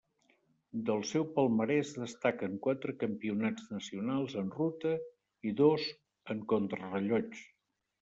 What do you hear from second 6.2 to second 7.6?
en contrarellotge.